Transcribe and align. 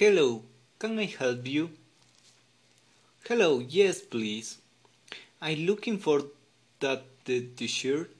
Hello, 0.00 0.42
can 0.78 0.98
I 0.98 1.04
help 1.04 1.46
you? 1.46 1.68
Hello, 3.28 3.58
yes, 3.58 4.00
please. 4.00 4.56
I'm 5.42 5.66
looking 5.66 5.98
for 5.98 6.22
that 6.78 7.02
t-shirt. 7.26 8.10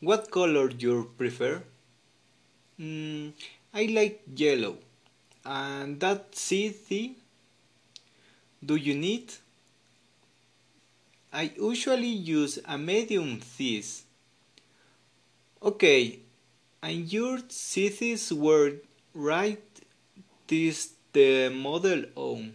What 0.00 0.30
color 0.30 0.68
do 0.68 0.86
you 0.86 1.10
prefer? 1.16 1.62
Mm, 2.78 3.32
I 3.72 3.84
like 3.86 4.20
yellow. 4.36 4.76
And 5.46 5.98
that 6.00 6.36
CD? 6.36 7.16
Do 8.62 8.76
you 8.76 8.94
need? 8.94 9.32
I 11.32 11.52
usually 11.56 12.14
use 12.36 12.58
a 12.66 12.76
medium 12.76 13.40
size. 13.40 14.02
Okay, 15.62 16.18
and 16.82 17.10
your 17.10 17.38
sizes 17.48 18.30
were 18.30 18.74
right 19.14 19.62
this 20.50 20.90
the 21.12 21.48
model 21.48 22.04
on. 22.16 22.54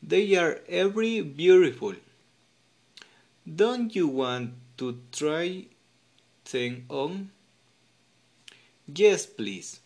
They 0.00 0.36
are 0.36 0.60
every 0.68 1.20
beautiful. 1.22 1.94
Don't 3.62 3.94
you 3.94 4.06
want 4.06 4.52
to 4.78 4.98
try 5.10 5.64
them 6.52 6.84
on? 6.88 7.30
Yes, 8.86 9.26
please. 9.26 9.80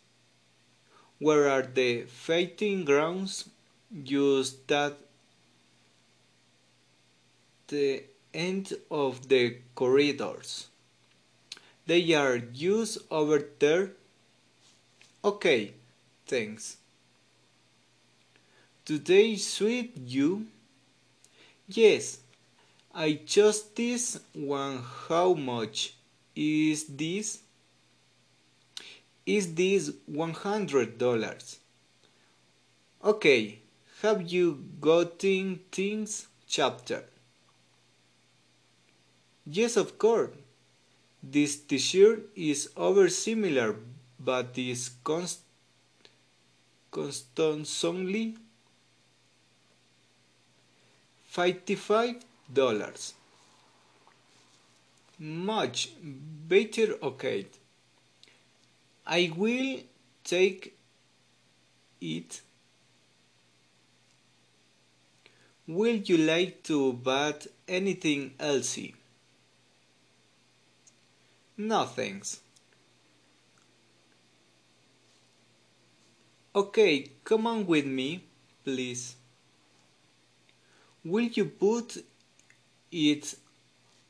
Where 1.19 1.49
are 1.49 1.63
the 1.63 2.03
fighting 2.03 2.85
grounds? 2.85 3.49
Use 3.91 4.57
that 4.67 4.99
the 7.69 8.05
end 8.35 8.75
of 8.91 9.29
the 9.29 9.57
corridors. 9.75 10.69
They 11.87 12.13
are 12.13 12.37
used 12.37 12.99
over 13.11 13.43
there. 13.59 13.93
Okay, 15.23 15.75
thanks. 16.27 16.79
Do 18.87 18.99
they 18.99 19.37
suit 19.37 19.91
you? 19.97 20.47
Yes, 21.69 22.21
I 22.95 23.21
just 23.27 23.77
this 23.77 24.19
one. 24.33 24.83
How 25.09 25.35
much 25.35 25.95
is 26.35 26.87
this? 26.87 27.41
Is 29.27 29.55
this 29.55 29.93
one 30.07 30.33
hundred 30.33 30.97
dollars? 30.97 31.59
Okay, 33.05 33.59
have 34.03 34.23
you 34.33 34.65
gotten 34.81 35.61
things? 35.71 36.29
Chapter. 36.49 37.05
Yes, 39.47 39.77
of 39.77 39.99
course. 39.99 40.31
This 41.23 41.57
t-shirt 41.57 42.31
is 42.35 42.71
over 42.77 43.09
similar, 43.09 43.77
but 44.23 44.57
is 44.57 44.91
const 45.03 45.41
constantly 46.91 48.37
fifty-five 51.29 52.17
dollars. 52.53 53.15
Much 55.19 55.91
better, 56.03 56.95
okay. 57.03 57.47
I 59.07 59.33
will 59.37 59.81
take 60.25 60.75
it. 62.01 62.41
Will 65.67 65.97
you 65.97 66.17
like 66.19 66.63
to 66.65 66.95
buy 66.95 67.35
anything 67.69 68.33
else? 68.41 68.79
No 71.57 71.85
thanks. 71.85 72.41
Okay, 76.53 77.13
come 77.23 77.47
on 77.47 77.65
with 77.65 77.87
me, 77.87 78.25
please. 78.65 79.15
Will 81.05 81.29
you 81.29 81.45
put 81.45 82.05
it 82.91 83.35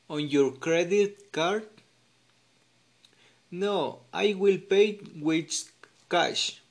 on 0.09 0.27
your 0.27 0.51
credit 0.53 1.31
card? 1.31 1.67
No, 3.51 3.99
I 4.11 4.33
will 4.33 4.57
pay 4.57 4.99
with 5.21 5.71
cash. 6.09 6.61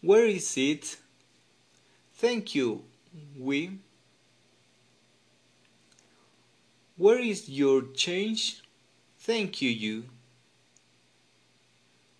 Where 0.00 0.26
is 0.26 0.56
it? 0.56 0.98
Thank 2.14 2.54
you, 2.54 2.84
we. 3.36 3.78
Where 6.96 7.18
is 7.18 7.48
your 7.48 7.82
change? 7.92 8.62
Thank 9.18 9.60
you, 9.60 9.70
you. 9.70 10.04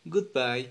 Goodbye. 0.09 0.67